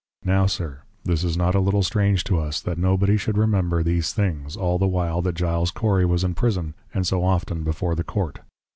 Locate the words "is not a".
1.23-1.59